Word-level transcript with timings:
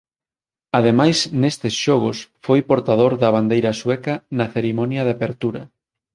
Ademais 0.79 1.17
nestes 1.41 1.73
xogos 1.83 2.17
foi 2.45 2.59
portador 2.71 3.13
da 3.21 3.29
bandeira 3.37 3.77
sueca 3.81 4.13
na 4.37 4.45
cerimonia 4.55 5.01
de 5.05 5.11
apertura. 5.17 5.61